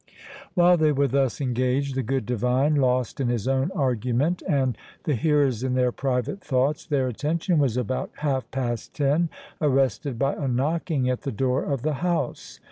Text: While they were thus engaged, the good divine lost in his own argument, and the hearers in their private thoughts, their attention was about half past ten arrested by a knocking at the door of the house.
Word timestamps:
While 0.55 0.77
they 0.77 0.91
were 0.91 1.07
thus 1.07 1.39
engaged, 1.39 1.93
the 1.93 2.01
good 2.01 2.25
divine 2.25 2.73
lost 2.73 3.19
in 3.21 3.27
his 3.29 3.47
own 3.47 3.69
argument, 3.75 4.41
and 4.49 4.75
the 5.03 5.13
hearers 5.13 5.63
in 5.63 5.75
their 5.75 5.91
private 5.91 6.39
thoughts, 6.43 6.87
their 6.87 7.07
attention 7.07 7.59
was 7.59 7.77
about 7.77 8.09
half 8.15 8.49
past 8.49 8.95
ten 8.95 9.29
arrested 9.61 10.17
by 10.17 10.33
a 10.33 10.47
knocking 10.47 11.07
at 11.07 11.21
the 11.21 11.31
door 11.31 11.63
of 11.65 11.83
the 11.83 11.93
house. 12.01 12.57